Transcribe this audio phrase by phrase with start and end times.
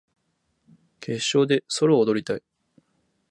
[0.99, 2.41] 決勝でソロを踊りたい